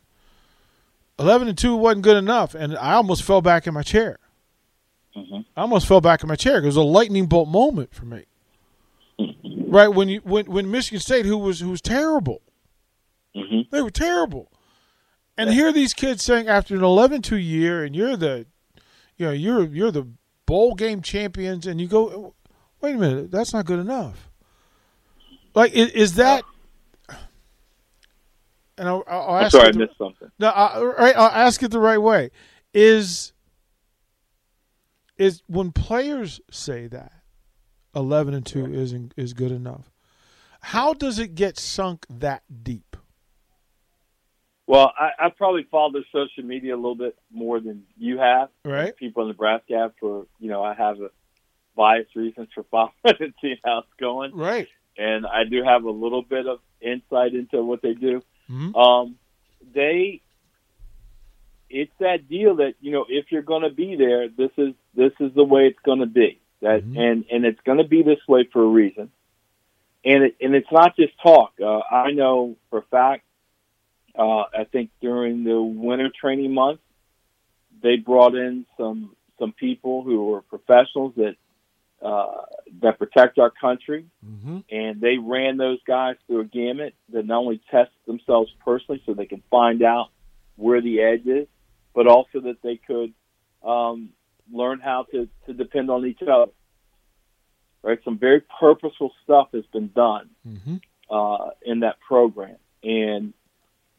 eleven 1.17 1.47
and 1.47 1.57
two 1.57 1.75
wasn't 1.75 2.03
good 2.03 2.17
enough," 2.17 2.55
and 2.55 2.77
I 2.77 2.93
almost 2.93 3.23
fell 3.23 3.41
back 3.41 3.67
in 3.67 3.73
my 3.73 3.83
chair. 3.83 4.19
Mm-hmm. 5.15 5.41
I 5.55 5.61
almost 5.61 5.87
fell 5.87 6.01
back 6.01 6.21
in 6.23 6.29
my 6.29 6.35
chair 6.35 6.59
it 6.59 6.65
was 6.65 6.75
a 6.75 6.81
lightning 6.81 7.25
bolt 7.25 7.49
moment 7.49 7.93
for 7.93 8.05
me. 8.05 8.25
Mm-hmm. 9.19 9.71
Right 9.71 9.87
when 9.87 10.07
you 10.07 10.21
when 10.23 10.45
when 10.45 10.69
Michigan 10.71 10.99
State, 10.99 11.25
who 11.25 11.37
was 11.37 11.59
who 11.59 11.69
was 11.69 11.81
terrible, 11.81 12.41
mm-hmm. 13.35 13.61
they 13.71 13.81
were 13.81 13.91
terrible. 13.91 14.51
And 15.37 15.51
here 15.51 15.71
these 15.71 15.93
kids 15.93 16.21
saying 16.21 16.49
after 16.49 16.75
an 16.75 16.81
11-2 16.81 17.41
year, 17.41 17.85
and 17.85 17.95
you're 17.95 18.17
the, 18.17 18.45
you 19.15 19.25
know, 19.25 19.31
you're 19.31 19.63
you're 19.63 19.91
the 19.91 20.05
bowl 20.49 20.73
game 20.73 21.03
champions, 21.03 21.67
and 21.67 21.79
you 21.79 21.87
go, 21.87 22.33
wait 22.81 22.95
a 22.95 22.97
minute, 22.97 23.29
that's 23.29 23.53
not 23.53 23.65
good 23.65 23.77
enough. 23.77 24.31
Like, 25.53 25.73
is, 25.73 25.91
is 25.91 26.15
that? 26.15 26.43
And 28.77 28.87
I'll, 28.87 29.03
I'll 29.07 29.37
ask. 29.37 29.53
I'm 29.53 29.61
sorry, 29.61 29.71
the, 29.73 29.77
I 29.77 29.81
missed 29.85 29.97
something. 29.97 30.31
No, 30.39 30.47
I, 30.47 30.81
right, 30.81 31.15
I'll 31.15 31.45
ask 31.47 31.61
it 31.61 31.69
the 31.69 31.79
right 31.79 31.99
way. 32.01 32.31
Is 32.73 33.33
is 35.17 35.43
when 35.47 35.71
players 35.71 36.41
say 36.49 36.87
that 36.87 37.11
eleven 37.95 38.33
and 38.33 38.45
two 38.45 38.73
isn't 38.73 39.13
is 39.15 39.33
good 39.33 39.51
enough? 39.51 39.91
How 40.61 40.93
does 40.93 41.19
it 41.19 41.35
get 41.35 41.59
sunk 41.59 42.05
that 42.09 42.43
deep? 42.63 42.88
Well, 44.69 44.93
I, 44.95 45.25
I 45.25 45.29
probably 45.29 45.63
follow 45.63 45.93
their 45.93 46.05
social 46.11 46.43
media 46.43 46.75
a 46.75 46.77
little 46.77 46.93
bit 46.93 47.17
more 47.33 47.59
than 47.59 47.85
you 47.97 48.19
have. 48.19 48.49
Right. 48.63 48.95
People 48.95 49.23
in 49.23 49.29
Nebraska 49.29 49.75
have 49.75 49.93
for 49.99 50.27
you 50.39 50.47
know 50.47 50.63
I 50.63 50.75
have 50.75 51.01
a 51.01 51.09
biased 51.75 52.15
reasons 52.15 52.49
for 52.53 52.63
following 52.69 52.93
and 53.03 53.33
seeing 53.41 53.57
how 53.65 53.79
it's 53.79 53.87
going. 53.99 54.35
Right. 54.35 54.67
And 54.95 55.25
I 55.25 55.45
do 55.49 55.63
have 55.63 55.85
a 55.85 55.89
little 55.89 56.21
bit 56.21 56.45
of 56.45 56.59
insight 56.81 57.33
into 57.33 57.63
what 57.63 57.81
they 57.81 57.95
do. 57.95 58.21
Mm-hmm. 58.47 58.75
Um, 58.75 59.15
they, 59.73 60.21
it's 61.67 61.91
that 61.99 62.29
deal 62.29 62.57
that 62.57 62.75
you 62.79 62.91
know 62.91 63.07
if 63.09 63.31
you're 63.31 63.41
going 63.41 63.63
to 63.63 63.71
be 63.71 63.95
there, 63.95 64.29
this 64.29 64.51
is 64.55 64.75
this 64.93 65.13
is 65.19 65.33
the 65.33 65.43
way 65.43 65.61
it's 65.61 65.79
going 65.83 66.01
to 66.01 66.05
be. 66.05 66.39
That 66.61 66.83
mm-hmm. 66.83 66.95
and 66.95 67.25
and 67.31 67.43
it's 67.43 67.61
going 67.65 67.79
to 67.79 67.87
be 67.87 68.03
this 68.03 68.19
way 68.27 68.47
for 68.53 68.61
a 68.61 68.67
reason. 68.67 69.09
And 70.05 70.25
it, 70.25 70.35
and 70.39 70.53
it's 70.53 70.71
not 70.71 70.95
just 70.95 71.13
talk. 71.23 71.53
Uh, 71.59 71.79
I 71.91 72.11
know 72.11 72.55
for 72.69 72.79
a 72.79 72.83
fact 72.83 73.23
uh, 74.19 74.43
I 74.53 74.65
think 74.69 74.89
during 75.01 75.45
the 75.45 75.61
winter 75.61 76.09
training 76.19 76.53
months, 76.53 76.83
they 77.81 77.95
brought 77.95 78.35
in 78.35 78.65
some 78.77 79.15
some 79.39 79.53
people 79.53 80.03
who 80.03 80.25
were 80.25 80.41
professionals 80.41 81.13
that 81.15 81.35
uh, 82.01 82.43
that 82.81 82.99
protect 82.99 83.39
our 83.39 83.49
country, 83.49 84.05
mm-hmm. 84.25 84.59
and 84.69 84.99
they 84.99 85.17
ran 85.17 85.55
those 85.55 85.79
guys 85.87 86.15
through 86.27 86.41
a 86.41 86.45
gamut 86.45 86.93
that 87.13 87.25
not 87.25 87.39
only 87.39 87.61
test 87.71 87.91
themselves 88.05 88.51
personally 88.65 89.01
so 89.05 89.13
they 89.13 89.25
can 89.25 89.41
find 89.49 89.81
out 89.83 90.09
where 90.57 90.81
the 90.81 91.01
edge 91.01 91.25
is, 91.25 91.47
but 91.95 92.05
also 92.07 92.41
that 92.41 92.57
they 92.61 92.75
could 92.75 93.13
um, 93.63 94.09
learn 94.51 94.79
how 94.79 95.05
to, 95.11 95.29
to 95.45 95.53
depend 95.53 95.89
on 95.89 96.05
each 96.05 96.21
other. 96.21 96.51
Right, 97.81 97.99
some 98.03 98.17
very 98.17 98.41
purposeful 98.59 99.13
stuff 99.23 99.47
has 99.53 99.63
been 99.71 99.89
done 99.95 100.29
mm-hmm. 100.45 100.75
uh, 101.09 101.51
in 101.61 101.79
that 101.81 102.01
program, 102.01 102.57
and 102.83 103.33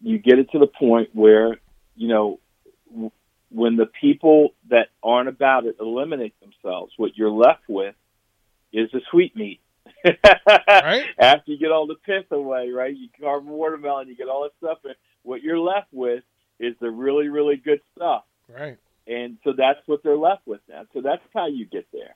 you 0.02 0.18
get 0.18 0.38
it 0.38 0.50
to 0.52 0.58
the 0.58 0.66
point 0.66 1.10
where, 1.12 1.58
you 1.94 2.08
know, 2.08 2.40
w- 2.90 3.10
when 3.50 3.76
the 3.76 3.86
people 3.86 4.50
that 4.70 4.88
aren't 5.02 5.28
about 5.28 5.66
it 5.66 5.76
eliminate 5.80 6.34
themselves, 6.40 6.92
what 6.96 7.16
you're 7.16 7.30
left 7.30 7.62
with 7.68 7.94
is 8.72 8.90
the 8.92 9.00
sweet 9.10 9.36
meat. 9.36 9.60
right. 10.04 11.04
After 11.18 11.50
you 11.50 11.58
get 11.58 11.72
all 11.72 11.86
the 11.86 11.96
pith 11.96 12.30
away, 12.30 12.70
right? 12.70 12.96
You 12.96 13.08
carve 13.20 13.46
a 13.46 13.50
watermelon, 13.50 14.08
you 14.08 14.16
get 14.16 14.28
all 14.28 14.44
that 14.44 14.52
stuff, 14.58 14.78
and 14.84 14.94
what 15.22 15.42
you're 15.42 15.58
left 15.58 15.88
with 15.92 16.22
is 16.58 16.74
the 16.80 16.90
really, 16.90 17.28
really 17.28 17.56
good 17.56 17.80
stuff. 17.96 18.24
Right. 18.48 18.78
And 19.06 19.38
so 19.44 19.52
that's 19.56 19.80
what 19.86 20.02
they're 20.02 20.16
left 20.16 20.46
with 20.46 20.60
now. 20.68 20.84
So 20.92 21.00
that's 21.00 21.22
how 21.34 21.48
you 21.48 21.66
get 21.66 21.86
there, 21.92 22.14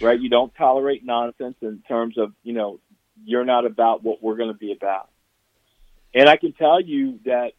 right? 0.00 0.18
You 0.18 0.28
don't 0.28 0.52
tolerate 0.56 1.04
nonsense 1.04 1.56
in 1.62 1.82
terms 1.86 2.18
of, 2.18 2.32
you 2.42 2.52
know, 2.52 2.80
you're 3.24 3.44
not 3.44 3.64
about 3.64 4.02
what 4.02 4.22
we're 4.22 4.36
going 4.36 4.52
to 4.52 4.58
be 4.58 4.72
about. 4.72 5.08
And 6.14 6.28
I 6.28 6.36
can 6.36 6.52
tell 6.52 6.80
you 6.80 7.18
that 7.24 7.52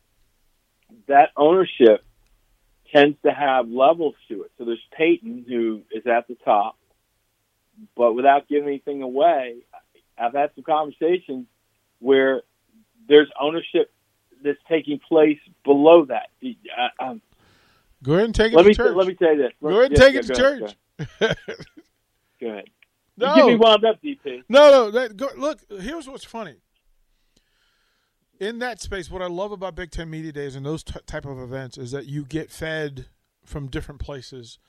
that 1.07 1.29
ownership 1.35 2.03
tends 2.93 3.17
to 3.23 3.31
have 3.31 3.67
levels 3.67 4.15
to 4.29 4.43
it. 4.43 4.51
So 4.57 4.65
there's 4.65 4.83
Payton, 4.97 5.45
who 5.47 5.81
is 5.91 6.05
at 6.05 6.27
the 6.27 6.35
top, 6.45 6.77
but 7.95 8.13
without 8.13 8.47
giving 8.47 8.67
anything 8.67 9.01
away, 9.01 9.57
I've 10.17 10.33
had 10.33 10.51
some 10.55 10.63
conversations 10.63 11.47
where 11.99 12.43
there's 13.07 13.29
ownership 13.39 13.91
that's 14.43 14.59
taking 14.69 14.99
place 14.99 15.39
below 15.63 16.05
that. 16.05 16.27
Go 18.03 18.13
ahead 18.13 18.25
and 18.25 18.35
take 18.35 18.53
it 18.53 18.55
let 18.57 18.63
to 18.63 18.67
me 18.69 18.75
church. 18.75 18.95
let 18.95 19.07
me 19.07 19.15
say 19.19 19.37
this. 19.37 19.51
go 19.61 19.69
ahead 19.69 19.85
and 19.85 19.93
Yeah, 19.93 19.99
take 19.99 20.13
yeah, 20.13 20.19
it 20.19 20.25
to 20.27 20.33
go 20.33 20.43
ahead, 20.47 20.59
church. 20.59 20.75
Go 21.19 21.25
ahead. 21.25 21.37
Go 22.41 22.49
ahead. 22.49 22.65
no, 23.17 23.27
You 23.29 23.35
get 23.35 23.45
me 23.47 23.55
wound 23.55 23.85
up, 23.85 24.01
DP. 24.03 24.43
No, 24.49 24.69
no. 24.69 24.91
That, 24.91 25.15
go, 25.15 25.29
look, 25.37 25.59
here's 25.79 26.07
what's 26.07 26.25
funny. 26.25 26.57
In 28.39 28.59
that 28.59 28.81
space, 28.81 29.11
what 29.11 29.21
I 29.21 29.27
love 29.27 29.51
about 29.51 29.75
Big 29.75 29.91
Ten 29.91 30.09
Media 30.09 30.31
Days 30.31 30.55
and 30.55 30.65
those 30.65 30.83
t- 30.83 30.99
type 31.05 31.25
of 31.25 31.39
events 31.39 31.77
is 31.77 31.91
that 31.91 32.07
you 32.07 32.25
get 32.25 32.51
fed 32.51 33.05
from 33.45 33.67
different 33.67 34.01
places 34.01 34.59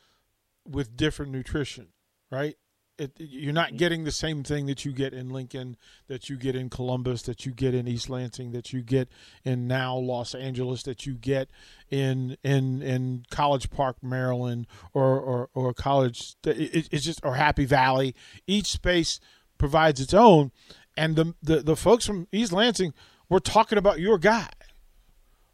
with 0.68 0.96
different 0.96 1.32
nutrition, 1.32 1.88
right? 2.30 2.56
It, 2.96 3.12
you're 3.18 3.52
not 3.52 3.76
getting 3.76 4.04
the 4.04 4.12
same 4.12 4.44
thing 4.44 4.66
that 4.66 4.84
you 4.84 4.92
get 4.92 5.12
in 5.12 5.30
Lincoln, 5.30 5.76
that 6.06 6.28
you 6.28 6.36
get 6.36 6.54
in 6.54 6.70
Columbus, 6.70 7.22
that 7.22 7.44
you 7.44 7.50
get 7.50 7.74
in 7.74 7.88
East 7.88 8.08
Lansing, 8.08 8.52
that 8.52 8.72
you 8.72 8.82
get 8.82 9.08
in 9.42 9.66
now 9.66 9.96
Los 9.96 10.32
Angeles, 10.32 10.84
that 10.84 11.04
you 11.04 11.14
get 11.14 11.48
in 11.90 12.36
in 12.44 12.82
in 12.82 13.24
College 13.30 13.70
Park, 13.70 13.96
Maryland, 14.00 14.68
or 14.92 15.18
or, 15.18 15.48
or 15.54 15.74
College. 15.74 16.36
It, 16.44 16.88
it's 16.92 17.04
just 17.04 17.18
or 17.24 17.34
Happy 17.34 17.64
Valley. 17.64 18.14
Each 18.46 18.66
space 18.66 19.18
provides 19.58 20.00
its 20.00 20.14
own, 20.14 20.52
and 20.96 21.16
the 21.16 21.34
the, 21.42 21.62
the 21.62 21.76
folks 21.76 22.06
from 22.06 22.28
East 22.30 22.52
Lansing 22.52 22.94
were 23.28 23.40
talking 23.40 23.78
about 23.78 24.00
your 24.00 24.18
guy, 24.18 24.48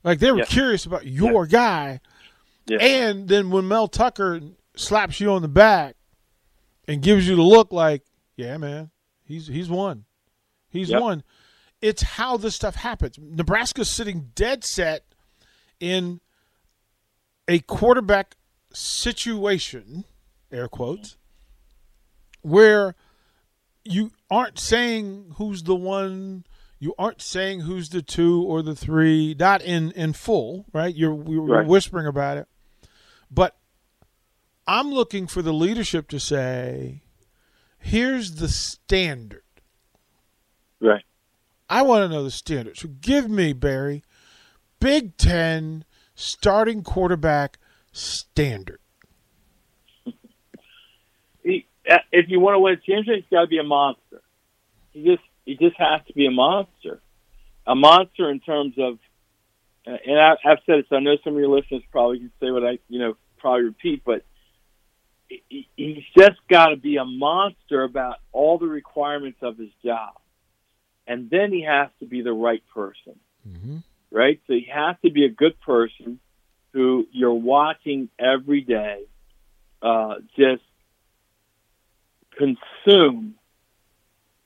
like 0.04 0.18
they 0.18 0.30
were 0.32 0.44
curious 0.44 0.86
about 0.86 1.06
your 1.06 1.46
guy, 1.46 2.00
and 2.80 3.28
then 3.28 3.50
when 3.50 3.68
Mel 3.68 3.88
Tucker 3.88 4.40
slaps 4.76 5.20
you 5.20 5.30
on 5.32 5.42
the 5.42 5.48
back 5.48 5.96
and 6.86 7.02
gives 7.02 7.26
you 7.28 7.36
the 7.36 7.42
look 7.42 7.72
like, 7.72 8.02
yeah, 8.36 8.56
man, 8.56 8.90
he's 9.24 9.46
he's 9.46 9.68
won. 9.68 10.04
He's 10.68 10.90
Yep. 10.90 11.00
won. 11.02 11.22
It's 11.82 12.02
how 12.02 12.36
this 12.36 12.54
stuff 12.54 12.74
happens. 12.76 13.16
Nebraska's 13.18 13.90
sitting 13.90 14.30
dead 14.34 14.64
set 14.64 15.04
in 15.80 16.20
a 17.48 17.58
quarterback 17.60 18.36
situation, 18.72 20.04
air 20.52 20.68
quotes, 20.68 21.16
where 22.42 22.94
you 23.84 24.12
aren't 24.30 24.58
saying 24.58 25.34
who's 25.36 25.62
the 25.64 25.74
one, 25.74 26.44
you 26.80 26.94
aren't 26.98 27.20
saying 27.22 27.60
who's 27.60 27.90
the 27.90 28.02
two 28.02 28.42
or 28.42 28.62
the 28.62 28.74
three, 28.74 29.36
not 29.38 29.62
in 29.62 29.92
in 29.92 30.14
full, 30.14 30.64
right? 30.72 30.94
You're 30.94 31.14
you're 31.30 31.42
Right. 31.42 31.66
whispering 31.66 32.06
about 32.06 32.38
it, 32.38 32.48
but 33.30 33.56
I'm 34.66 34.90
looking 34.90 35.26
for 35.26 35.42
the 35.42 35.52
leadership 35.52 36.08
to 36.08 36.18
say, 36.18 37.02
here's 37.78 38.36
the 38.36 38.48
standard. 38.48 39.42
Right. 40.80 41.04
I 41.68 41.82
want 41.82 42.02
to 42.04 42.08
know 42.08 42.24
the 42.24 42.30
standard. 42.30 42.76
So 42.78 42.88
give 42.88 43.28
me, 43.30 43.52
Barry, 43.52 44.02
Big 44.80 45.16
Ten 45.16 45.84
starting 46.14 46.82
quarterback 46.82 47.58
standard. 47.92 48.80
Uh, 51.90 51.96
if 52.12 52.28
you 52.28 52.38
want 52.40 52.54
to 52.54 52.58
win 52.60 52.74
a 52.74 52.76
championship, 52.76 53.14
he's 53.16 53.24
got 53.30 53.40
to 53.42 53.46
be 53.48 53.58
a 53.58 53.62
monster. 53.64 54.20
He 54.92 55.02
just 55.04 55.22
he 55.44 55.56
just 55.56 55.76
has 55.78 56.00
to 56.06 56.12
be 56.12 56.26
a 56.26 56.30
monster, 56.30 57.00
a 57.66 57.74
monster 57.74 58.30
in 58.30 58.40
terms 58.40 58.74
of. 58.78 58.98
uh, 59.86 59.96
And 60.06 60.18
I, 60.20 60.32
I've 60.44 60.58
said 60.66 60.78
it, 60.80 60.86
so 60.88 60.96
I 60.96 61.00
know 61.00 61.16
some 61.24 61.34
of 61.34 61.38
your 61.40 61.48
listeners 61.48 61.82
probably 61.90 62.18
can 62.18 62.32
say 62.40 62.50
what 62.50 62.64
I 62.64 62.78
you 62.88 62.98
know 62.98 63.16
probably 63.38 63.64
repeat, 63.64 64.02
but 64.04 64.24
he- 65.48 65.68
he's 65.76 66.04
just 66.16 66.38
got 66.48 66.68
to 66.68 66.76
be 66.76 66.96
a 66.96 67.04
monster 67.04 67.82
about 67.84 68.16
all 68.32 68.58
the 68.58 68.66
requirements 68.66 69.38
of 69.42 69.56
his 69.56 69.70
job, 69.84 70.14
and 71.06 71.30
then 71.30 71.52
he 71.52 71.62
has 71.62 71.88
to 72.00 72.06
be 72.06 72.22
the 72.22 72.32
right 72.32 72.62
person 72.74 73.18
Mm-hmm. 73.48 73.78
right? 74.10 74.38
So 74.46 74.52
he 74.52 74.66
has 74.70 74.96
to 75.04 75.10
be 75.10 75.24
a 75.24 75.30
good 75.30 75.58
person 75.60 76.20
who 76.74 77.06
you're 77.10 77.32
watching 77.32 78.10
every 78.18 78.60
day, 78.60 79.04
uh, 79.82 80.16
just 80.36 80.62
consume 82.36 83.34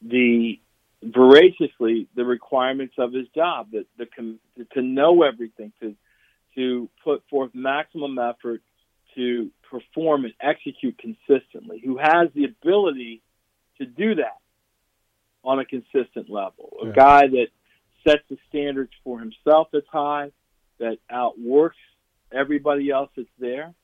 the 0.02 0.60
voraciously 1.04 2.08
the 2.14 2.24
requirements 2.24 2.94
of 2.98 3.12
his 3.12 3.28
job, 3.34 3.72
that 3.72 3.86
the 3.98 4.06
to, 4.74 4.82
know 4.82 5.22
everything, 5.22 5.72
to 5.80 5.94
to 6.54 6.88
put 7.02 7.22
forth 7.28 7.50
maximum 7.52 8.18
effort, 8.18 8.62
to 9.16 9.50
perform 9.68 10.24
and 10.24 10.34
execute 10.40 10.96
consistently. 10.98 11.82
Who 11.84 11.98
has 11.98 12.28
the 12.34 12.44
ability 12.44 13.22
to 13.78 13.86
do 13.86 14.14
that 14.16 14.38
on 15.42 15.58
a 15.58 15.64
consistent 15.64 16.30
level? 16.30 16.78
A 16.80 16.86
Yeah. 16.86 16.92
guy 16.92 17.26
that 17.26 17.48
sets 18.06 18.22
the 18.28 18.38
standards 18.48 18.92
for 19.02 19.18
himself 19.18 19.68
that's 19.72 19.88
high, 19.88 20.30
that 20.78 20.98
outworks 21.10 21.78
everybody 22.30 22.90
else 22.90 23.10
that's 23.16 23.28
there, 23.38 23.74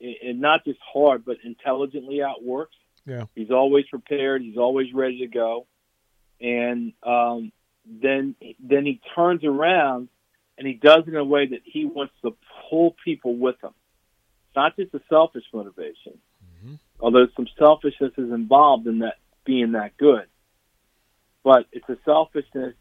and 0.00 0.40
not 0.40 0.64
just 0.64 0.80
hard, 0.80 1.24
but 1.24 1.38
intelligently 1.44 2.22
outworks. 2.22 2.76
Yeah. 3.06 3.26
He's 3.34 3.50
always 3.50 3.86
prepared. 3.88 4.42
He's 4.42 4.56
always 4.56 4.92
ready 4.94 5.18
to 5.18 5.26
go, 5.26 5.66
and 6.44 6.92
um, 7.02 7.52
then 7.86 8.34
then 8.60 8.84
he 8.84 9.00
turns 9.14 9.42
around 9.44 10.08
and 10.58 10.66
he 10.66 10.74
does 10.74 11.04
it 11.06 11.08
in 11.08 11.16
a 11.16 11.24
way 11.24 11.46
that 11.46 11.60
he 11.64 11.86
wants 11.86 12.12
to 12.22 12.36
pull 12.68 12.94
people 13.02 13.34
with 13.34 13.56
him. 13.62 13.70
It's 14.48 14.56
not 14.56 14.76
just 14.76 14.94
a 14.94 15.00
selfish 15.08 15.44
motivation, 15.52 16.18
although 17.00 17.26
some 17.34 17.48
selfishness 17.58 18.12
is 18.18 18.30
involved 18.30 18.86
in 18.86 19.00
that 19.00 19.16
being 19.44 19.72
that 19.72 19.96
good, 19.96 20.26
but 21.42 21.66
it's 21.72 21.88
a 21.88 21.96
selfishness 22.04 22.74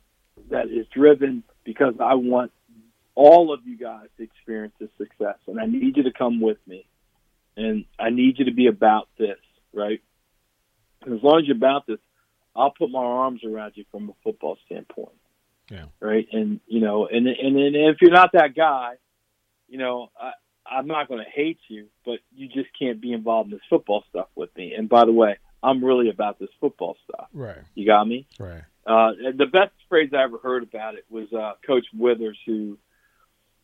that 0.49 0.67
is 0.67 0.85
driven 0.93 1.43
because 1.63 1.95
I 1.99 2.15
want 2.15 2.51
all 3.15 3.53
of 3.53 3.61
you 3.65 3.77
guys 3.77 4.07
to 4.17 4.23
experience 4.23 4.73
this 4.79 4.89
success, 4.97 5.37
and 5.47 5.59
I 5.59 5.65
need 5.67 5.95
you 5.95 6.03
to 6.03 6.11
come 6.11 6.41
with 6.41 6.57
me, 6.67 6.85
and 7.55 7.85
I 7.97 8.09
need 8.09 8.39
you 8.39 8.45
to 8.45 8.53
be 8.53 8.67
about 8.67 9.07
this, 9.17 9.39
right? 9.73 10.01
And 11.05 11.15
as 11.15 11.23
long 11.23 11.39
as 11.39 11.47
you're 11.47 11.55
about 11.55 11.87
this, 11.87 11.99
I'll 12.55 12.71
put 12.71 12.89
my 12.89 13.03
arms 13.03 13.41
around 13.43 13.73
you 13.75 13.85
from 13.91 14.09
a 14.09 14.13
football 14.23 14.57
standpoint. 14.65 15.15
Yeah. 15.71 15.85
Right. 15.99 16.27
And 16.31 16.59
you 16.67 16.81
know, 16.81 17.07
and 17.07 17.27
and, 17.27 17.57
and 17.57 17.75
if 17.75 17.97
you're 18.01 18.11
not 18.11 18.31
that 18.33 18.55
guy, 18.55 18.95
you 19.67 19.77
know, 19.77 20.11
I, 20.19 20.31
I'm 20.65 20.87
not 20.87 21.07
going 21.07 21.23
to 21.23 21.29
hate 21.29 21.59
you, 21.67 21.87
but 22.05 22.19
you 22.35 22.47
just 22.47 22.69
can't 22.77 23.01
be 23.01 23.13
involved 23.13 23.51
in 23.51 23.57
this 23.57 23.65
football 23.69 24.03
stuff 24.09 24.27
with 24.35 24.55
me. 24.55 24.73
And 24.73 24.87
by 24.87 25.05
the 25.05 25.11
way, 25.11 25.37
I'm 25.61 25.83
really 25.83 26.09
about 26.09 26.39
this 26.39 26.49
football 26.59 26.97
stuff. 27.03 27.27
Right. 27.33 27.57
You 27.75 27.85
got 27.85 28.07
me? 28.07 28.27
Right. 28.39 28.63
Uh, 28.85 29.11
the 29.37 29.45
best 29.45 29.71
phrase 29.87 30.11
I 30.13 30.23
ever 30.23 30.37
heard 30.37 30.63
about 30.63 30.95
it 30.95 31.05
was 31.09 31.31
uh, 31.31 31.53
Coach 31.65 31.85
Withers, 31.97 32.37
who 32.45 32.77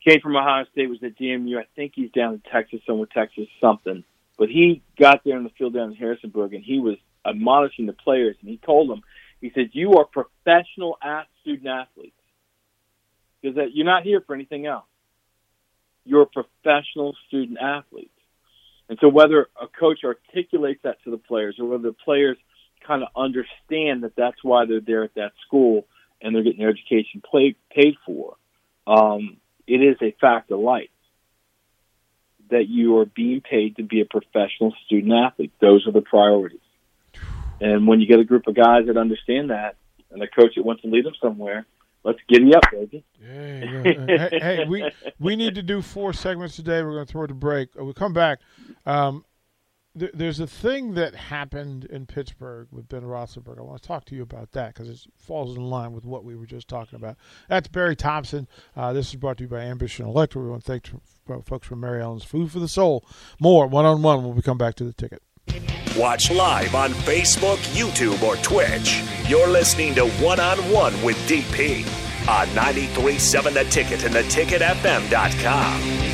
came 0.07 0.21
from 0.21 0.35
Ohio 0.35 0.65
State, 0.71 0.89
was 0.89 1.03
at 1.03 1.17
JMU. 1.19 1.57
I 1.57 1.65
think 1.75 1.93
he's 1.95 2.11
down 2.11 2.35
in 2.35 2.41
Texas, 2.51 2.79
somewhere 2.87 3.07
Texas, 3.13 3.47
something. 3.59 4.05
But 4.39 4.47
he 4.47 4.81
got 4.97 5.25
there 5.25 5.35
on 5.35 5.43
the 5.43 5.49
field 5.49 5.73
down 5.73 5.91
in 5.91 5.97
Harrisonburg, 5.97 6.53
and 6.53 6.63
he 6.63 6.79
was 6.79 6.95
admonishing 7.25 7.85
the 7.85 7.93
players, 7.93 8.37
and 8.39 8.49
he 8.49 8.57
told 8.57 8.89
them, 8.89 9.01
he 9.41 9.51
said, 9.53 9.71
"You 9.73 9.95
are 9.95 10.05
professional 10.05 10.97
student 11.41 11.67
athletes 11.67 12.15
because 13.41 13.57
that 13.57 13.75
you're 13.75 13.85
not 13.85 14.03
here 14.03 14.21
for 14.21 14.33
anything 14.33 14.65
else. 14.65 14.87
You're 16.05 16.25
professional 16.25 17.15
student 17.27 17.59
athletes." 17.59 18.13
And 18.87 18.97
so, 19.01 19.09
whether 19.09 19.49
a 19.61 19.67
coach 19.67 20.05
articulates 20.05 20.81
that 20.83 21.03
to 21.03 21.11
the 21.11 21.17
players, 21.17 21.59
or 21.59 21.65
whether 21.65 21.89
the 21.89 21.93
players 21.93 22.37
kind 22.87 23.03
of 23.03 23.09
understand 23.17 24.03
that 24.03 24.15
that's 24.15 24.41
why 24.41 24.65
they're 24.65 24.79
there 24.79 25.03
at 25.03 25.15
that 25.15 25.33
school 25.45 25.85
and 26.21 26.33
they're 26.33 26.43
getting 26.43 26.59
their 26.59 26.69
education 26.69 27.21
play, 27.21 27.55
paid 27.69 27.95
for, 28.05 28.37
um, 28.87 29.35
it 29.67 29.81
is 29.81 29.97
a 30.01 30.11
fact 30.19 30.49
of 30.51 30.59
life 30.59 30.89
that 32.49 32.67
you 32.67 32.97
are 32.99 33.05
being 33.05 33.41
paid 33.41 33.77
to 33.77 33.83
be 33.83 34.01
a 34.01 34.05
professional 34.05 34.73
student 34.85 35.13
athlete. 35.13 35.51
Those 35.59 35.87
are 35.87 35.91
the 35.91 36.01
priorities. 36.01 36.59
And 37.61 37.87
when 37.87 37.99
you 37.99 38.07
get 38.07 38.19
a 38.19 38.23
group 38.23 38.47
of 38.47 38.55
guys 38.55 38.85
that 38.87 38.97
understand 38.97 39.49
that 39.49 39.75
and 40.11 40.21
a 40.21 40.27
coach 40.27 40.55
that 40.55 40.63
wants 40.63 40.81
to 40.83 40.89
lead 40.89 41.05
them 41.05 41.13
somewhere, 41.21 41.65
let's 42.03 42.19
get 42.27 42.39
giddy 42.39 42.55
up, 42.55 42.63
baby. 42.71 43.03
Yeah, 43.21 44.29
hey, 44.31 44.65
we 44.67 44.89
we 45.19 45.35
need 45.35 45.55
to 45.55 45.63
do 45.63 45.81
four 45.81 46.13
segments 46.13 46.55
today. 46.55 46.83
We're 46.83 46.93
going 46.93 47.05
to 47.05 47.11
throw 47.11 47.23
it 47.23 47.31
a 47.31 47.35
break. 47.35 47.69
We'll 47.75 47.93
come 47.93 48.13
back. 48.13 48.39
Um, 48.85 49.25
th- 49.99 50.11
there's 50.13 50.39
a 50.39 50.47
thing 50.47 50.93
that 50.95 51.13
happened 51.15 51.85
in 51.85 52.05
Pittsburgh 52.05 52.67
with 52.71 52.87
Ben 52.89 53.01
Roethlisberger. 53.01 53.59
I 53.59 53.63
want 53.63 53.81
to 53.81 53.87
talk 53.87 54.05
to 54.05 54.15
you 54.15 54.21
about 54.23 54.51
that 54.53 54.73
because 54.73 54.89
it 54.89 54.99
falls 55.17 55.55
in 55.55 55.63
line 55.63 55.91
with 55.91 56.05
what 56.05 56.23
we 56.23 56.35
were 56.35 56.45
just 56.45 56.67
talking 56.67 56.95
about. 56.97 57.17
That's 57.47 57.67
Barry 57.67 57.95
Thompson. 57.95 58.47
Uh, 58.75 58.93
this 58.93 59.09
is 59.09 59.15
brought 59.15 59.37
to 59.37 59.43
you 59.43 59.47
by 59.49 59.59
Ambition 59.59 60.05
Electric. 60.05 60.43
We 60.43 60.49
want 60.49 60.63
to 60.65 60.71
thank 60.71 60.89
f- 61.29 61.45
folks 61.45 61.67
from 61.67 61.79
Mary 61.81 62.01
Ellen's 62.01 62.23
Food 62.23 62.51
for 62.51 62.59
the 62.59 62.67
Soul. 62.67 63.05
More 63.39 63.67
one 63.67 63.85
on 63.85 64.01
one 64.01 64.23
when 64.23 64.35
we 64.35 64.41
come 64.41 64.57
back 64.57 64.75
to 64.75 64.83
the 64.83 64.93
ticket. 64.93 65.21
Watch 65.97 66.31
live 66.31 66.75
on 66.75 66.91
Facebook, 66.91 67.57
YouTube, 67.75 68.21
or 68.21 68.35
Twitch. 68.37 69.01
You're 69.27 69.47
listening 69.47 69.95
to 69.95 70.07
One 70.23 70.39
on 70.39 70.57
One 70.71 70.93
with 71.03 71.17
DP 71.27 71.83
on 72.27 72.47
937 72.53 73.53
The 73.55 73.63
Ticket 73.65 74.03
and 74.03 74.13
theticketfm.com. 74.13 76.08